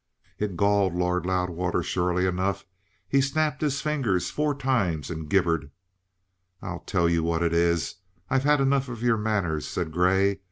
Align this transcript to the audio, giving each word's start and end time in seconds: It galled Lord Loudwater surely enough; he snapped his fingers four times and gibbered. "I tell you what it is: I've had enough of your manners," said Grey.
It 0.39 0.57
galled 0.57 0.95
Lord 0.95 1.27
Loudwater 1.27 1.83
surely 1.83 2.25
enough; 2.25 2.65
he 3.07 3.21
snapped 3.21 3.61
his 3.61 3.81
fingers 3.81 4.31
four 4.31 4.55
times 4.55 5.11
and 5.11 5.29
gibbered. 5.29 5.69
"I 6.59 6.79
tell 6.87 7.07
you 7.07 7.21
what 7.21 7.43
it 7.43 7.53
is: 7.53 7.97
I've 8.27 8.41
had 8.43 8.59
enough 8.61 8.89
of 8.89 9.03
your 9.03 9.17
manners," 9.19 9.67
said 9.67 9.91
Grey. 9.91 10.39